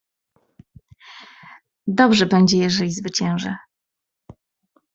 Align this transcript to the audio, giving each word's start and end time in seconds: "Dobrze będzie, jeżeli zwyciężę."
"Dobrze 1.91 2.25
będzie, 2.25 2.57
jeżeli 2.57 2.91
zwyciężę." 2.91 3.55